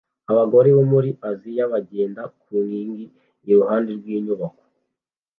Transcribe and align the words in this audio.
Abagore 0.31 0.69
bo 0.75 0.83
muri 0.91 1.09
Aziya 1.29 1.63
bagenda 1.73 2.21
ku 2.41 2.53
nkingi 2.65 3.05
iruhande 3.49 3.91
rwinyubako 3.99 4.63